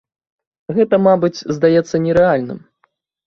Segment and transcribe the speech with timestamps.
[0.77, 2.59] Гэта, мабыць, здаецца нерэальным.